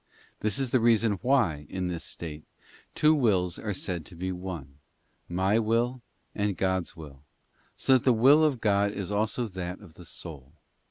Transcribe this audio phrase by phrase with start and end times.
[0.39, 2.43] This is the reason why, in this state,
[2.95, 4.79] two wills are said to be one—
[5.29, 6.01] my will
[6.33, 10.53] and God's will—so that the will of God is also that of the soul.